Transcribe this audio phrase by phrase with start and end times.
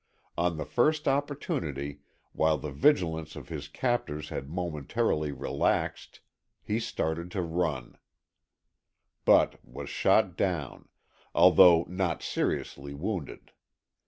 [0.35, 1.99] On the first opportunity,
[2.33, 6.21] while the vigilance of his captors had momentarily relaxed,
[6.63, 7.99] he started to run,
[9.25, 10.89] but was shot down,
[11.35, 13.51] although not seriously wounded.